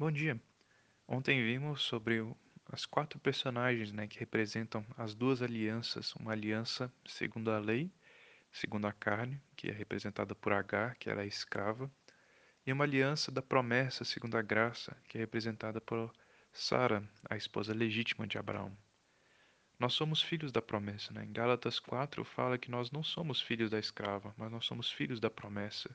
Bom 0.00 0.10
dia. 0.10 0.40
Ontem 1.06 1.44
vimos 1.44 1.82
sobre 1.82 2.26
as 2.72 2.86
quatro 2.86 3.18
personagens, 3.18 3.92
né, 3.92 4.06
que 4.06 4.18
representam 4.18 4.82
as 4.96 5.14
duas 5.14 5.42
alianças, 5.42 6.14
uma 6.14 6.32
aliança 6.32 6.90
segundo 7.04 7.50
a 7.50 7.58
lei, 7.58 7.92
segundo 8.50 8.86
a 8.86 8.94
carne, 8.94 9.38
que 9.54 9.68
é 9.68 9.72
representada 9.72 10.34
por 10.34 10.54
Agar, 10.54 10.96
que 10.96 11.10
era 11.10 11.20
a 11.20 11.26
escrava, 11.26 11.92
e 12.66 12.72
uma 12.72 12.84
aliança 12.84 13.30
da 13.30 13.42
promessa 13.42 14.02
segundo 14.02 14.38
a 14.38 14.40
graça, 14.40 14.96
que 15.06 15.18
é 15.18 15.20
representada 15.20 15.82
por 15.82 16.10
Sara, 16.50 17.06
a 17.28 17.36
esposa 17.36 17.74
legítima 17.74 18.26
de 18.26 18.38
Abraão. 18.38 18.74
Nós 19.78 19.92
somos 19.92 20.22
filhos 20.22 20.50
da 20.50 20.62
promessa, 20.62 21.12
né? 21.12 21.26
Em 21.26 21.32
Gálatas 21.32 21.78
4 21.78 22.24
fala 22.24 22.56
que 22.56 22.70
nós 22.70 22.90
não 22.90 23.02
somos 23.02 23.42
filhos 23.42 23.68
da 23.68 23.78
escrava, 23.78 24.34
mas 24.38 24.50
nós 24.50 24.64
somos 24.64 24.90
filhos 24.90 25.20
da 25.20 25.28
promessa. 25.28 25.94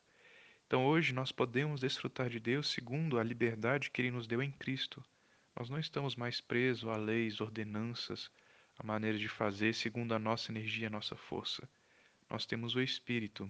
Então 0.68 0.86
hoje 0.86 1.13
nós 1.13 1.32
podemos 1.32 1.81
desfrutar 1.81 2.29
de 2.29 2.39
Deus 2.39 2.70
segundo 2.70 3.20
a 3.20 3.23
liberdade 3.23 3.91
que 3.91 4.02
Ele 4.02 4.11
nos 4.11 4.25
deu 4.25 4.41
em 4.41 4.52
Cristo. 4.52 5.03
Nós 5.55 5.70
não 5.70 5.80
estamos 5.80 6.16
mais 6.16 6.41
presos 6.41 6.90
a 6.90 6.98
leis, 6.98 7.40
ordenanças, 7.40 8.31
a 8.77 8.84
maneira 8.85 9.17
de 9.17 9.27
fazer 9.27 9.73
segundo 9.73 10.13
a 10.13 10.20
nossa 10.20 10.52
energia, 10.52 10.88
a 10.88 10.90
nossa 10.90 11.16
força. 11.16 11.70
Nós 12.30 12.45
temos 12.48 12.76
o 12.76 12.81
Espírito. 12.81 13.49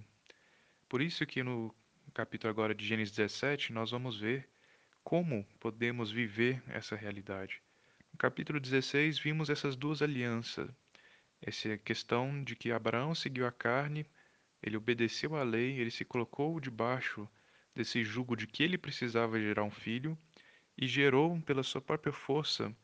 Por 0.90 1.02
isso 1.02 1.26
que 1.26 1.42
no 1.42 1.74
capítulo 2.14 2.52
agora 2.52 2.76
de 2.76 2.86
Gênesis 2.86 3.16
17 3.16 3.72
nós 3.72 3.92
vamos 3.92 4.20
ver 4.20 4.48
como 5.04 5.46
podemos 5.60 6.12
viver 6.12 6.62
essa 6.68 6.96
realidade. 6.96 7.62
No 8.12 8.18
capítulo 8.18 8.60
16 8.60 9.20
vimos 9.20 9.50
essas 9.50 9.76
duas 9.76 10.02
alianças. 10.02 10.70
Essa 11.42 11.78
questão 11.78 12.44
de 12.44 12.56
que 12.56 12.72
Abraão 12.72 13.16
seguiu 13.16 13.48
a 13.48 13.52
carne 13.52 14.06
ele 14.62 14.78
obedeceu 14.78 15.36
à 15.36 15.44
lei, 15.44 15.80
ele 15.80 15.92
se 15.92 16.04
colocou 16.04 16.60
debaixo 16.60 17.30
desse 17.76 18.04
jugo 18.04 18.36
de 18.36 18.48
que 18.48 18.64
ele 18.64 18.78
precisava 18.78 19.40
gerar 19.40 19.64
um 19.64 19.72
filho 19.72 20.18
e 20.78 20.88
gerou, 20.88 21.40
pela 21.42 21.64
sua 21.64 21.82
própria 21.82 22.14
força, 22.14 22.76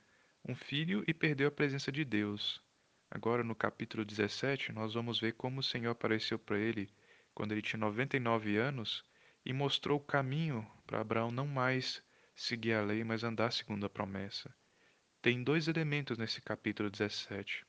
um 0.48 0.55
filho 0.55 1.04
e 1.07 1.13
perdeu 1.13 1.48
a 1.48 1.51
presença 1.51 1.91
de 1.91 2.04
Deus. 2.04 2.62
Agora, 3.10 3.43
no 3.43 3.55
capítulo 3.55 4.05
17, 4.05 4.71
nós 4.71 4.93
vamos 4.93 5.20
ver 5.20 5.34
como 5.34 5.60
o 5.60 5.63
Senhor 5.63 5.91
apareceu 5.91 6.37
para 6.37 6.60
ele 6.60 6.90
quando 7.34 7.51
ele 7.51 7.62
tinha 7.62 7.79
99 7.79 8.57
anos 8.57 9.04
e 9.45 9.54
mostrou 9.54 9.98
o 9.98 10.04
caminho 10.04 10.70
para 10.85 11.01
Abraão 11.01 11.32
não 11.32 11.48
mais 11.48 12.04
seguir 12.35 12.73
a 12.73 12.82
lei, 12.82 13.04
mas 13.04 13.23
andar 13.23 13.51
segundo 13.51 13.85
a 13.85 13.90
promessa. 13.90 14.54
Tem 15.21 15.43
dois 15.43 15.67
elementos 15.67 16.17
nesse 16.17 16.41
capítulo 16.41 16.90
17. 16.90 17.65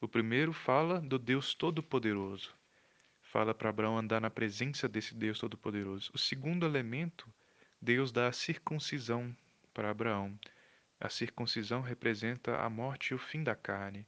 O 0.00 0.08
primeiro 0.08 0.52
fala 0.52 1.00
do 1.00 1.18
Deus 1.18 1.54
Todo-Poderoso 1.54 2.54
fala 3.26 3.52
para 3.52 3.70
Abraão 3.70 3.98
andar 3.98 4.20
na 4.20 4.30
presença 4.30 4.88
desse 4.88 5.14
Deus 5.14 5.38
Todo-Poderoso. 5.40 6.10
O 6.14 6.18
segundo 6.18 6.64
elemento, 6.64 7.28
Deus 7.82 8.12
dá 8.12 8.28
a 8.28 8.32
circuncisão 8.32 9.36
para 9.74 9.90
Abraão. 9.90 10.38
A 11.00 11.08
circuncisão 11.08 11.80
representa 11.80 12.56
a 12.58 12.70
morte 12.70 13.10
e 13.10 13.14
o 13.14 13.18
fim 13.18 13.42
da 13.42 13.54
carne. 13.54 14.06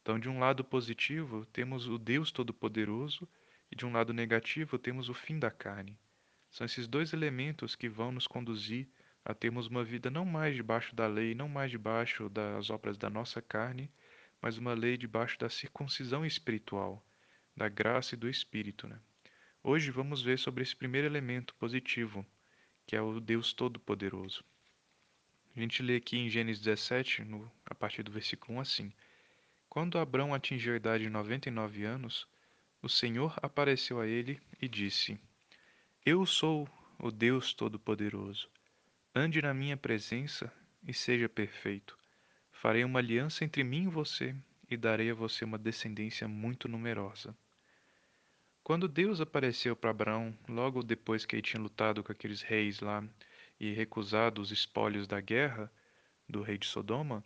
Então, 0.00 0.18
de 0.18 0.28
um 0.28 0.38
lado 0.38 0.64
positivo, 0.64 1.44
temos 1.46 1.86
o 1.86 1.98
Deus 1.98 2.32
Todo-Poderoso 2.32 3.28
e 3.70 3.76
de 3.76 3.84
um 3.84 3.92
lado 3.92 4.12
negativo, 4.12 4.78
temos 4.78 5.08
o 5.08 5.14
fim 5.14 5.38
da 5.38 5.50
carne. 5.50 5.98
São 6.50 6.64
esses 6.64 6.86
dois 6.86 7.12
elementos 7.12 7.76
que 7.76 7.88
vão 7.88 8.10
nos 8.12 8.26
conduzir 8.26 8.88
a 9.24 9.34
termos 9.34 9.66
uma 9.66 9.84
vida 9.84 10.10
não 10.10 10.24
mais 10.24 10.54
debaixo 10.56 10.94
da 10.94 11.06
lei, 11.06 11.34
não 11.34 11.48
mais 11.48 11.70
debaixo 11.70 12.28
das 12.28 12.70
obras 12.70 12.96
da 12.96 13.10
nossa 13.10 13.42
carne, 13.42 13.90
mas 14.40 14.56
uma 14.56 14.72
lei 14.72 14.96
debaixo 14.96 15.38
da 15.38 15.50
circuncisão 15.50 16.24
espiritual 16.24 17.04
da 17.56 17.68
graça 17.68 18.14
e 18.14 18.18
do 18.18 18.28
Espírito. 18.28 18.88
Né? 18.88 18.98
Hoje 19.62 19.90
vamos 19.90 20.22
ver 20.22 20.38
sobre 20.38 20.62
esse 20.62 20.74
primeiro 20.74 21.06
elemento 21.06 21.54
positivo, 21.54 22.26
que 22.86 22.96
é 22.96 23.00
o 23.00 23.20
Deus 23.20 23.52
Todo-Poderoso. 23.52 24.44
A 25.56 25.60
gente 25.60 25.82
lê 25.82 25.96
aqui 25.96 26.16
em 26.16 26.28
Gênesis 26.28 26.62
17, 26.62 27.22
no, 27.22 27.50
a 27.64 27.74
partir 27.74 28.02
do 28.02 28.10
versículo 28.10 28.58
1, 28.58 28.60
assim: 28.60 28.92
Quando 29.68 29.98
Abrão 29.98 30.34
atingiu 30.34 30.74
a 30.74 30.76
idade 30.76 31.04
de 31.04 31.10
99 31.10 31.84
anos, 31.84 32.26
o 32.82 32.88
Senhor 32.88 33.38
apareceu 33.40 34.00
a 34.00 34.06
ele 34.06 34.40
e 34.60 34.68
disse: 34.68 35.18
Eu 36.04 36.26
sou 36.26 36.68
o 36.98 37.10
Deus 37.10 37.54
Todo-Poderoso. 37.54 38.48
Ande 39.14 39.40
na 39.40 39.54
minha 39.54 39.76
presença 39.76 40.52
e 40.86 40.92
seja 40.92 41.28
perfeito. 41.28 41.96
Farei 42.50 42.82
uma 42.82 42.98
aliança 42.98 43.44
entre 43.44 43.62
mim 43.62 43.84
e 43.84 43.88
você 43.88 44.34
e 44.68 44.76
darei 44.76 45.10
a 45.10 45.14
você 45.14 45.44
uma 45.44 45.58
descendência 45.58 46.26
muito 46.26 46.68
numerosa. 46.68 47.36
Quando 48.64 48.88
Deus 48.88 49.20
apareceu 49.20 49.76
para 49.76 49.90
Abraão, 49.90 50.34
logo 50.48 50.82
depois 50.82 51.26
que 51.26 51.36
ele 51.36 51.42
tinha 51.42 51.62
lutado 51.62 52.02
com 52.02 52.10
aqueles 52.10 52.40
reis 52.40 52.80
lá 52.80 53.04
e 53.60 53.74
recusado 53.74 54.40
os 54.40 54.50
espólios 54.50 55.06
da 55.06 55.20
guerra 55.20 55.70
do 56.26 56.40
rei 56.40 56.56
de 56.56 56.66
Sodoma, 56.66 57.22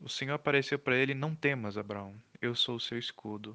o 0.00 0.08
Senhor 0.08 0.32
apareceu 0.32 0.78
para 0.78 0.96
ele: 0.96 1.12
Não 1.12 1.34
temas, 1.34 1.76
Abraão, 1.76 2.18
eu 2.40 2.54
sou 2.54 2.76
o 2.76 2.80
seu 2.80 2.98
escudo. 2.98 3.54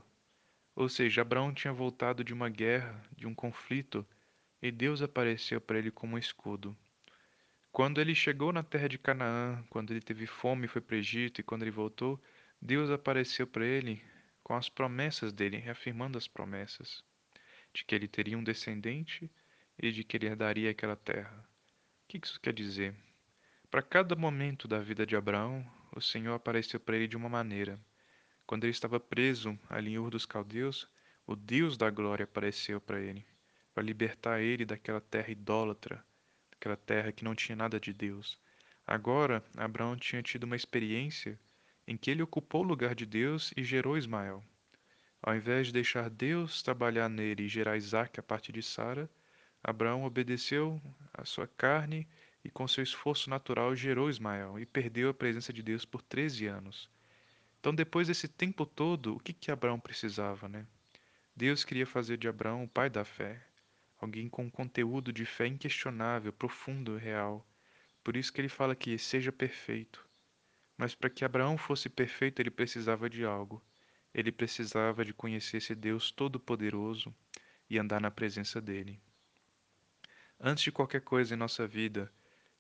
Ou 0.76 0.88
seja, 0.88 1.24
Abraão 1.24 1.52
tinha 1.52 1.74
voltado 1.74 2.24
de 2.24 2.36
uma 2.36 2.50
guerra, 2.50 3.04
de 3.18 3.26
um 3.26 3.34
conflito, 3.34 4.06
e 4.62 4.72
Deus 4.72 5.02
apareceu 5.02 5.60
para 5.60 5.80
ele 5.80 5.90
como 5.90 6.14
um 6.14 6.20
escudo. 6.20 6.78
Quando 7.72 8.00
ele 8.00 8.14
chegou 8.14 8.54
na 8.54 8.62
terra 8.62 8.88
de 8.88 9.00
Canaã, 9.00 9.66
quando 9.72 9.90
ele 9.90 10.02
teve 10.02 10.28
fome 10.28 10.66
e 10.66 10.70
foi 10.70 10.82
para 10.82 10.94
o 10.94 11.00
Egito, 11.00 11.42
e 11.42 11.44
quando 11.44 11.64
ele 11.64 11.72
voltou, 11.72 12.22
Deus 12.62 12.92
apareceu 12.92 13.48
para 13.48 13.66
ele 13.66 14.04
com 14.44 14.54
as 14.54 14.70
promessas 14.70 15.34
dele, 15.34 15.58
reafirmando 15.58 16.16
as 16.16 16.28
promessas 16.28 17.04
de 17.74 17.84
que 17.84 17.96
ele 17.96 18.08
teria 18.08 18.38
um 18.38 18.44
descendente 18.44 19.30
e 19.82 19.92
de 19.92 20.04
que 20.04 20.18
ele 20.18 20.28
herdaria 20.28 20.70
aquela 20.70 20.96
terra. 20.96 21.44
O 22.04 22.08
que 22.08 22.20
isso 22.24 22.40
quer 22.40 22.54
dizer? 22.54 22.96
Para 23.72 23.82
cada 23.82 24.16
momento 24.16 24.68
da 24.68 24.80
vida 24.80 25.06
de 25.06 25.16
Abraão, 25.16 25.66
o 25.96 26.00
Senhor 26.00 26.36
apareceu 26.36 26.80
para 26.80 26.96
ele 26.96 27.08
de 27.08 27.18
uma 27.18 27.28
maneira. 27.28 27.80
Quando 28.46 28.66
ele 28.66 28.72
estava 28.72 29.00
preso 29.00 29.58
ali 29.70 29.94
em 29.94 29.98
Ur 29.98 30.12
dos 30.12 30.26
Caldeus, 30.26 30.88
o 31.26 31.36
Deus 31.36 31.78
da 31.78 31.90
glória 31.90 32.26
apareceu 32.26 32.80
para 32.80 33.00
ele, 33.00 33.26
para 33.74 33.84
libertar 33.84 34.42
ele 34.42 34.66
daquela 34.66 35.02
terra 35.02 35.32
idólatra, 35.32 36.06
daquela 36.52 36.78
terra 36.78 37.12
que 37.12 37.24
não 37.24 37.34
tinha 37.34 37.56
nada 37.56 37.80
de 37.80 37.94
Deus. 37.94 38.38
Agora, 38.86 39.44
Abraão 39.58 39.96
tinha 39.96 40.22
tido 40.22 40.44
uma 40.44 40.56
experiência 40.56 41.40
em 41.88 41.98
que 41.98 42.12
ele 42.12 42.22
ocupou 42.22 42.62
o 42.62 42.68
lugar 42.68 42.94
de 42.94 43.06
Deus 43.06 43.54
e 43.58 43.64
gerou 43.64 43.98
Ismael. 43.98 44.44
Ao 45.26 45.34
invés 45.34 45.68
de 45.68 45.74
deixar 45.74 46.10
Deus 46.10 46.62
trabalhar 46.62 47.08
nele 47.08 47.44
e 47.44 47.48
gerar 47.48 47.78
Isaac 47.78 48.20
a 48.20 48.24
partir 48.24 48.52
de 48.52 48.62
Sara, 48.62 49.10
Abraão 49.64 50.04
obedeceu 50.04 50.82
à 51.14 51.24
sua 51.24 51.48
carne 51.48 52.06
e 52.44 52.50
com 52.50 52.68
seu 52.68 52.84
esforço 52.84 53.30
natural 53.30 53.74
gerou 53.74 54.10
Ismael 54.10 54.60
e 54.60 54.66
perdeu 54.66 55.08
a 55.08 55.14
presença 55.14 55.54
de 55.54 55.64
Deus 55.64 55.86
por 55.86 56.02
13 56.02 56.48
anos. 56.48 56.90
Então, 57.58 57.74
depois 57.74 58.10
desse 58.10 58.28
tempo 58.28 58.66
todo, 58.66 59.16
o 59.16 59.20
que 59.22 59.32
que 59.32 59.50
Abraão 59.50 59.80
precisava, 59.80 60.50
né? 60.50 60.68
Deus 61.34 61.64
queria 61.64 61.86
fazer 61.88 62.18
de 62.18 62.28
Abraão 62.28 62.66
o 62.66 62.68
pai 62.68 62.90
da 62.90 63.06
fé, 63.06 63.42
alguém 64.02 64.28
com 64.28 64.44
um 64.44 64.50
conteúdo 64.50 65.14
de 65.14 65.26
fé 65.26 65.48
inquestionável, 65.48 66.34
profundo 66.34 66.98
e 66.98 67.02
real. 67.02 67.48
Por 68.04 68.18
isso 68.18 68.34
que 68.34 68.42
ele 68.42 68.50
fala 68.50 68.76
que 68.76 68.98
seja 68.98 69.32
perfeito. 69.32 70.06
Mas 70.78 70.94
para 70.94 71.10
que 71.10 71.24
Abraão 71.24 71.58
fosse 71.58 71.88
perfeito, 71.88 72.42
ele 72.42 72.52
precisava 72.52 73.10
de 73.10 73.24
algo. 73.24 73.64
Ele 74.14 74.32
precisava 74.32 75.04
de 75.04 75.14
conhecer 75.14 75.58
esse 75.58 75.74
Deus 75.74 76.12
todo-poderoso 76.12 77.14
e 77.70 77.80
andar 77.80 78.00
na 78.00 78.12
presença 78.12 78.62
dele. 78.62 79.00
Antes 80.40 80.64
de 80.64 80.72
qualquer 80.72 81.02
coisa 81.02 81.34
em 81.34 81.38
nossa 81.38 81.66
vida, 81.66 82.12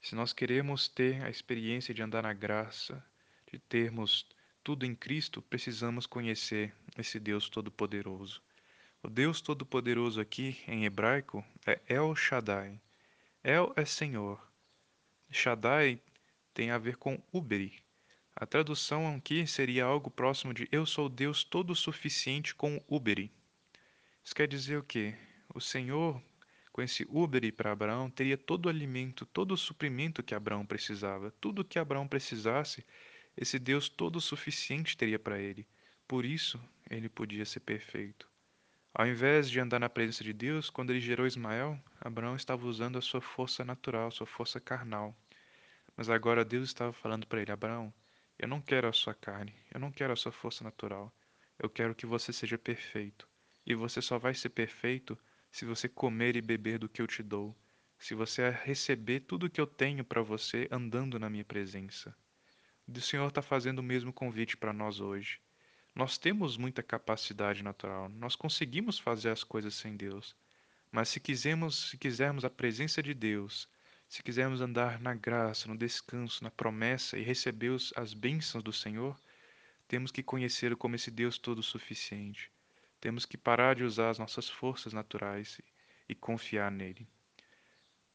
se 0.01 0.15
nós 0.15 0.33
queremos 0.33 0.87
ter 0.87 1.21
a 1.23 1.29
experiência 1.29 1.93
de 1.93 2.01
andar 2.01 2.23
na 2.23 2.33
graça, 2.33 3.05
de 3.51 3.59
termos 3.59 4.25
tudo 4.63 4.85
em 4.85 4.95
Cristo, 4.95 5.41
precisamos 5.41 6.07
conhecer 6.07 6.73
esse 6.97 7.19
Deus 7.19 7.49
todo-poderoso. 7.49 8.41
O 9.03 9.09
Deus 9.09 9.41
todo-poderoso 9.41 10.21
aqui 10.21 10.63
em 10.65 10.85
hebraico 10.85 11.43
é 11.67 11.81
El 11.87 12.15
Shaddai. 12.15 12.79
El 13.43 13.73
é 13.75 13.83
Senhor. 13.83 14.41
Shaddai 15.29 16.01
tem 16.53 16.71
a 16.71 16.77
ver 16.77 16.95
com 16.95 17.21
Uberi, 17.33 17.82
a 18.35 18.45
tradução 18.47 19.15
aqui 19.15 19.45
seria 19.45 19.85
algo 19.85 20.09
próximo 20.09 20.53
de 20.53 20.67
Eu 20.71 20.85
sou 20.85 21.07
Deus 21.07 21.43
todo 21.43 21.75
suficiente 21.75 22.55
com 22.55 22.83
Uberi. 22.87 23.31
Isso 24.23 24.33
quer 24.33 24.47
dizer 24.47 24.77
o 24.77 24.83
quê? 24.83 25.15
O 25.53 25.61
Senhor, 25.61 26.21
com 26.71 26.81
esse 26.81 27.05
Uberi 27.09 27.51
para 27.51 27.71
Abraão, 27.71 28.09
teria 28.09 28.37
todo 28.37 28.65
o 28.65 28.69
alimento, 28.69 29.25
todo 29.27 29.53
o 29.53 29.57
suprimento 29.57 30.23
que 30.23 30.33
Abraão 30.33 30.65
precisava. 30.65 31.31
Tudo 31.39 31.63
que 31.63 31.77
Abraão 31.77 32.07
precisasse, 32.07 32.83
esse 33.37 33.59
Deus 33.59 33.87
todo 33.87 34.19
suficiente 34.19 34.97
teria 34.97 35.19
para 35.19 35.39
ele. 35.39 35.67
Por 36.07 36.25
isso, 36.25 36.59
ele 36.89 37.09
podia 37.09 37.45
ser 37.45 37.59
perfeito. 37.59 38.27
Ao 38.95 39.07
invés 39.07 39.49
de 39.49 39.59
andar 39.59 39.79
na 39.79 39.89
presença 39.89 40.23
de 40.23 40.33
Deus, 40.33 40.69
quando 40.69 40.89
ele 40.89 40.99
gerou 40.99 41.27
Ismael, 41.27 41.79
Abraão 42.01 42.35
estava 42.35 42.65
usando 42.65 42.97
a 42.97 43.01
sua 43.01 43.21
força 43.21 43.63
natural, 43.63 44.11
sua 44.11 44.27
força 44.27 44.59
carnal. 44.59 45.15
Mas 45.95 46.09
agora 46.09 46.43
Deus 46.43 46.65
estava 46.65 46.93
falando 46.93 47.25
para 47.27 47.41
ele: 47.41 47.51
Abraão, 47.51 47.93
eu 48.43 48.47
não 48.49 48.59
quero 48.59 48.89
a 48.89 48.91
sua 48.91 49.13
carne, 49.13 49.55
eu 49.73 49.79
não 49.79 49.89
quero 49.89 50.11
a 50.11 50.17
sua 50.17 50.31
força 50.33 50.65
natural. 50.65 51.09
Eu 51.57 51.69
quero 51.69 51.95
que 51.95 52.05
você 52.05 52.33
seja 52.33 52.57
perfeito. 52.57 53.25
E 53.65 53.73
você 53.73 54.01
só 54.01 54.19
vai 54.19 54.33
ser 54.33 54.49
perfeito 54.49 55.17
se 55.49 55.63
você 55.63 55.87
comer 55.87 56.35
e 56.35 56.41
beber 56.41 56.77
do 56.77 56.89
que 56.89 57.01
eu 57.01 57.07
te 57.07 57.23
dou, 57.23 57.55
se 57.97 58.13
você 58.13 58.49
receber 58.49 59.21
tudo 59.21 59.49
que 59.49 59.61
eu 59.61 59.65
tenho 59.65 60.03
para 60.03 60.21
você 60.21 60.67
andando 60.69 61.17
na 61.17 61.29
minha 61.29 61.45
presença. 61.45 62.13
O 62.85 62.99
Senhor 62.99 63.29
está 63.29 63.41
fazendo 63.41 63.79
o 63.79 63.83
mesmo 63.83 64.11
convite 64.11 64.57
para 64.57 64.73
nós 64.73 64.99
hoje. 64.99 65.39
Nós 65.95 66.17
temos 66.17 66.57
muita 66.57 66.83
capacidade 66.83 67.63
natural, 67.63 68.09
nós 68.09 68.35
conseguimos 68.35 68.99
fazer 68.99 69.29
as 69.29 69.45
coisas 69.45 69.73
sem 69.73 69.95
Deus. 69.95 70.35
Mas 70.91 71.07
se 71.07 71.21
quisermos, 71.21 71.91
se 71.91 71.97
quisermos 71.97 72.43
a 72.43 72.49
presença 72.49 73.01
de 73.01 73.13
Deus, 73.13 73.69
se 74.13 74.21
quisermos 74.21 74.61
andar 74.61 75.01
na 75.01 75.15
graça, 75.15 75.67
no 75.67 75.75
descanso, 75.75 76.43
na 76.43 76.51
promessa 76.51 77.17
e 77.17 77.23
receber 77.23 77.75
as 77.95 78.13
bênçãos 78.13 78.63
do 78.63 78.71
Senhor, 78.71 79.19
temos 79.87 80.11
que 80.11 80.21
conhecê-lo 80.21 80.77
como 80.77 80.95
esse 80.95 81.09
Deus 81.09 81.39
todo 81.39 81.63
suficiente. 81.63 82.51
Temos 83.01 83.25
que 83.25 83.35
parar 83.35 83.73
de 83.73 83.83
usar 83.83 84.11
as 84.11 84.19
nossas 84.19 84.47
forças 84.47 84.93
naturais 84.93 85.59
e 86.07 86.13
confiar 86.13 86.69
nele. 86.69 87.07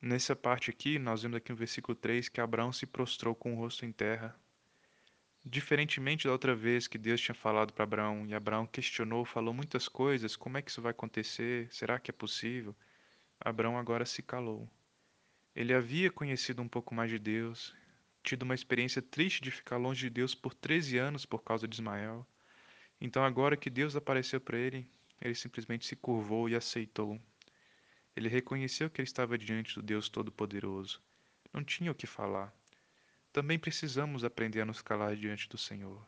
Nessa 0.01 0.37
parte 0.37 0.71
aqui, 0.71 1.01
nós 1.01 1.23
vemos 1.23 1.39
aqui 1.39 1.51
no 1.51 1.59
versículo 1.59 1.97
3 1.97 2.29
que 2.29 2.41
Abraão 2.41 2.73
se 2.73 2.87
prostrou 2.87 3.35
com 3.35 3.55
o 3.55 3.57
rosto 3.57 3.85
em 3.85 3.91
terra. 3.91 4.39
Diferentemente 5.45 6.29
da 6.29 6.33
outra 6.33 6.55
vez 6.55 6.87
que 6.87 6.97
Deus 6.97 7.21
tinha 7.21 7.35
falado 7.35 7.73
para 7.73 7.83
Abraão 7.83 8.25
e 8.25 8.35
Abraão 8.35 8.69
questionou, 8.69 9.25
falou 9.25 9.53
muitas 9.53 9.89
coisas: 9.89 10.37
como 10.37 10.59
é 10.59 10.63
que 10.63 10.71
isso 10.71 10.81
vai 10.81 10.93
acontecer? 10.93 11.67
Será 11.73 11.99
que 11.99 12.13
é 12.13 12.15
possível? 12.15 12.73
Abraão 13.41 13.77
agora 13.77 14.07
se 14.07 14.23
calou. 14.23 14.71
Ele 15.59 15.75
havia 15.75 16.09
conhecido 16.09 16.63
um 16.63 16.69
pouco 16.69 16.95
mais 16.95 17.11
de 17.11 17.19
Deus, 17.19 17.75
tido 18.23 18.45
uma 18.45 18.55
experiência 18.55 19.03
triste 19.03 19.43
de 19.43 19.51
ficar 19.51 19.77
longe 19.77 20.03
de 20.03 20.09
Deus 20.09 20.33
por 20.33 20.55
13 20.55 20.99
anos 20.99 21.27
por 21.27 21.43
causa 21.43 21.67
de 21.67 21.75
Ismael. 21.75 22.25
Então, 23.01 23.25
agora 23.25 23.57
que 23.57 23.69
Deus 23.69 23.97
apareceu 23.97 24.41
para 24.41 24.57
ele, 24.57 24.89
ele 25.21 25.35
simplesmente 25.35 25.85
se 25.85 25.97
curvou 25.97 26.49
e 26.49 26.55
aceitou. 26.55 27.21
Ele 28.15 28.29
reconheceu 28.29 28.89
que 28.89 29.01
ele 29.01 29.09
estava 29.09 29.37
diante 29.37 29.75
do 29.75 29.83
Deus 29.83 30.09
Todo-Poderoso. 30.09 31.03
Não 31.53 31.65
tinha 31.65 31.91
o 31.91 31.95
que 31.95 32.07
falar. 32.07 32.55
Também 33.33 33.59
precisamos 33.59 34.23
aprender 34.23 34.61
a 34.61 34.65
nos 34.65 34.81
calar 34.81 35.17
diante 35.17 35.49
do 35.49 35.59
Senhor. 35.59 36.07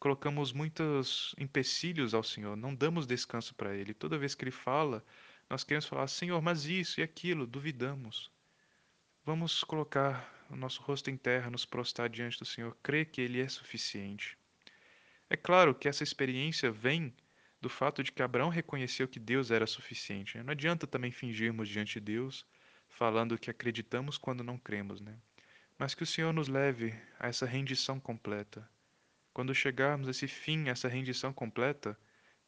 Colocamos 0.00 0.52
muitos 0.52 1.36
empecilhos 1.38 2.14
ao 2.14 2.24
Senhor, 2.24 2.56
não 2.56 2.74
damos 2.74 3.06
descanso 3.06 3.54
para 3.54 3.76
Ele. 3.76 3.94
Toda 3.94 4.18
vez 4.18 4.34
que 4.34 4.42
Ele 4.42 4.50
fala, 4.50 5.04
nós 5.48 5.62
queremos 5.62 5.86
falar, 5.86 6.08
Senhor, 6.08 6.42
mas 6.42 6.64
isso 6.64 6.98
e 6.98 7.04
aquilo, 7.04 7.46
duvidamos. 7.46 8.31
Vamos 9.24 9.62
colocar 9.62 10.44
o 10.50 10.56
nosso 10.56 10.82
rosto 10.82 11.08
em 11.08 11.16
terra, 11.16 11.48
nos 11.48 11.64
prostrar 11.64 12.08
diante 12.08 12.40
do 12.40 12.44
Senhor, 12.44 12.76
crer 12.82 13.06
que 13.06 13.20
Ele 13.20 13.40
é 13.40 13.48
suficiente. 13.48 14.36
É 15.30 15.36
claro 15.36 15.76
que 15.76 15.88
essa 15.88 16.02
experiência 16.02 16.72
vem 16.72 17.14
do 17.60 17.68
fato 17.68 18.02
de 18.02 18.10
que 18.10 18.20
Abraão 18.20 18.48
reconheceu 18.48 19.06
que 19.06 19.20
Deus 19.20 19.52
era 19.52 19.64
suficiente. 19.64 20.36
Não 20.38 20.50
adianta 20.50 20.88
também 20.88 21.12
fingirmos 21.12 21.68
diante 21.68 22.00
de 22.00 22.00
Deus, 22.00 22.44
falando 22.88 23.38
que 23.38 23.48
acreditamos 23.48 24.18
quando 24.18 24.42
não 24.42 24.58
cremos, 24.58 25.00
né? 25.00 25.16
Mas 25.78 25.94
que 25.94 26.02
o 26.02 26.06
Senhor 26.06 26.32
nos 26.32 26.48
leve 26.48 26.92
a 27.20 27.28
essa 27.28 27.46
rendição 27.46 28.00
completa. 28.00 28.68
Quando 29.32 29.54
chegarmos 29.54 30.08
a 30.08 30.10
esse 30.10 30.26
fim, 30.26 30.68
essa 30.68 30.88
rendição 30.88 31.32
completa, 31.32 31.96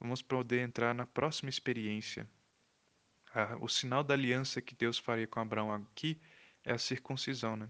vamos 0.00 0.22
poder 0.22 0.58
entrar 0.58 0.92
na 0.92 1.06
próxima 1.06 1.48
experiência. 1.48 2.28
o 3.60 3.68
sinal 3.68 4.02
da 4.02 4.14
aliança 4.14 4.60
que 4.60 4.74
Deus 4.74 4.98
faria 4.98 5.28
com 5.28 5.38
Abraão 5.38 5.72
aqui 5.72 6.20
é 6.64 6.72
a 6.72 6.78
circuncisão. 6.78 7.56
Né? 7.56 7.68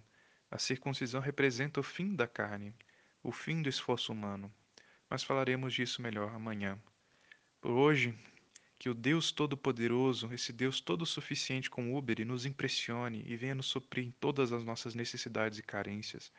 A 0.50 0.58
circuncisão 0.58 1.20
representa 1.20 1.80
o 1.80 1.82
fim 1.82 2.14
da 2.14 2.26
carne, 2.26 2.74
o 3.22 3.32
fim 3.32 3.60
do 3.60 3.68
esforço 3.68 4.12
humano. 4.12 4.52
Mas 5.10 5.22
falaremos 5.22 5.74
disso 5.74 6.00
melhor 6.00 6.32
amanhã. 6.34 6.78
Por 7.60 7.72
hoje, 7.72 8.14
que 8.78 8.88
o 8.90 8.94
Deus 8.94 9.32
Todo-Poderoso, 9.32 10.32
esse 10.32 10.52
Deus 10.52 10.80
todo 10.80 11.06
suficiente 11.06 11.70
com 11.70 11.96
Uber, 11.96 12.26
nos 12.26 12.44
impressione 12.44 13.22
e 13.26 13.36
venha 13.36 13.54
nos 13.54 13.66
suprir 13.66 14.04
em 14.04 14.10
todas 14.10 14.52
as 14.52 14.62
nossas 14.62 14.94
necessidades 14.94 15.58
e 15.58 15.62
carências. 15.62 16.30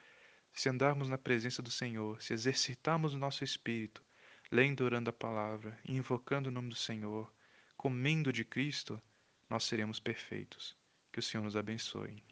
Se 0.53 0.69
andarmos 0.69 1.09
na 1.09 1.17
presença 1.17 1.61
do 1.61 1.71
Senhor, 1.71 2.21
se 2.21 2.33
exercitarmos 2.33 3.13
o 3.13 3.17
nosso 3.17 3.43
espírito, 3.43 4.03
lendo 4.51 4.83
orando 4.83 5.09
a 5.09 5.13
palavra, 5.13 5.77
invocando 5.87 6.49
o 6.49 6.51
nome 6.51 6.69
do 6.69 6.75
Senhor, 6.75 7.33
comendo 7.75 8.31
de 8.31 8.45
Cristo, 8.45 9.01
nós 9.49 9.63
seremos 9.63 9.99
perfeitos. 9.99 10.77
Que 11.11 11.19
o 11.19 11.23
Senhor 11.23 11.43
nos 11.43 11.55
abençoe. 11.55 12.23